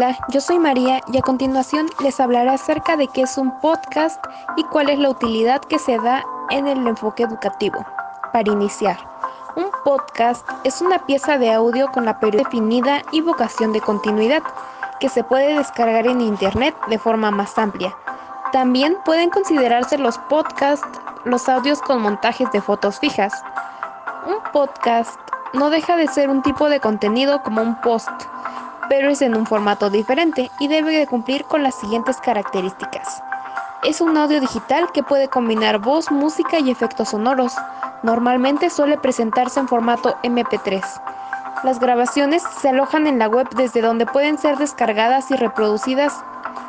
[0.00, 4.24] Hola, yo soy María y a continuación les hablaré acerca de qué es un podcast
[4.56, 7.84] y cuál es la utilidad que se da en el enfoque educativo.
[8.32, 8.96] Para iniciar,
[9.56, 14.44] un podcast es una pieza de audio con la periodicidad definida y vocación de continuidad
[15.00, 17.92] que se puede descargar en Internet de forma más amplia.
[18.52, 20.86] También pueden considerarse los podcasts
[21.24, 23.32] los audios con montajes de fotos fijas.
[24.28, 25.18] Un podcast
[25.54, 28.08] no deja de ser un tipo de contenido como un post
[28.88, 33.22] pero es en un formato diferente y debe de cumplir con las siguientes características.
[33.84, 37.54] Es un audio digital que puede combinar voz, música y efectos sonoros.
[38.02, 40.82] Normalmente suele presentarse en formato MP3.
[41.62, 46.24] Las grabaciones se alojan en la web desde donde pueden ser descargadas y reproducidas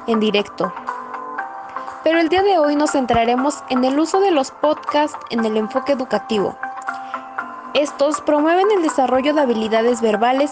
[0.07, 0.73] en directo.
[2.03, 5.57] Pero el día de hoy nos centraremos en el uso de los podcasts en el
[5.57, 6.57] enfoque educativo.
[7.73, 10.51] Estos promueven el desarrollo de habilidades verbales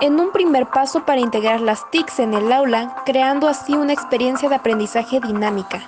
[0.00, 4.48] en un primer paso para integrar las TICs en el aula, creando así una experiencia
[4.48, 5.82] de aprendizaje dinámica.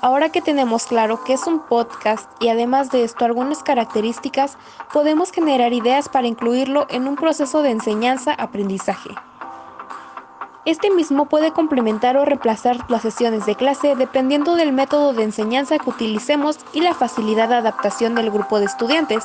[0.00, 4.58] Ahora que tenemos claro que es un podcast y además de esto algunas características,
[4.92, 9.10] podemos generar ideas para incluirlo en un proceso de enseñanza-aprendizaje.
[10.64, 15.78] Este mismo puede complementar o reemplazar las sesiones de clase dependiendo del método de enseñanza
[15.78, 19.24] que utilicemos y la facilidad de adaptación del grupo de estudiantes.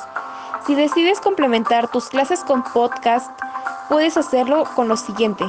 [0.66, 3.32] Si decides complementar tus clases con podcast,
[3.90, 5.46] Puedes hacerlo con lo siguiente.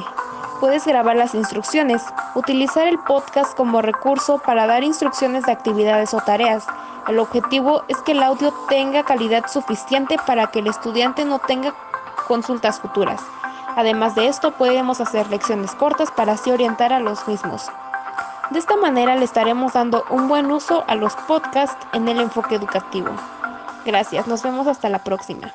[0.61, 2.01] Puedes grabar las instrucciones,
[2.35, 6.65] utilizar el podcast como recurso para dar instrucciones de actividades o tareas.
[7.09, 11.73] El objetivo es que el audio tenga calidad suficiente para que el estudiante no tenga
[12.29, 13.21] consultas futuras.
[13.75, 17.69] Además de esto, podemos hacer lecciones cortas para así orientar a los mismos.
[18.51, 22.55] De esta manera le estaremos dando un buen uso a los podcasts en el enfoque
[22.55, 23.09] educativo.
[23.85, 25.51] Gracias, nos vemos hasta la próxima.